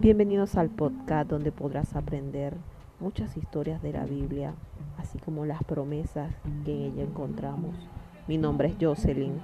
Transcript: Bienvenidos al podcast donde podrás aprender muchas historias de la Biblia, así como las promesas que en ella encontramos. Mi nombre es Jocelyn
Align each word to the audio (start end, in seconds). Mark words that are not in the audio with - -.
Bienvenidos 0.00 0.54
al 0.54 0.70
podcast 0.70 1.28
donde 1.28 1.50
podrás 1.50 1.96
aprender 1.96 2.54
muchas 3.00 3.36
historias 3.36 3.82
de 3.82 3.92
la 3.92 4.04
Biblia, 4.04 4.54
así 4.96 5.18
como 5.18 5.44
las 5.44 5.64
promesas 5.64 6.32
que 6.64 6.72
en 6.72 6.92
ella 6.92 7.02
encontramos. 7.02 7.74
Mi 8.28 8.38
nombre 8.38 8.68
es 8.68 8.76
Jocelyn 8.80 9.40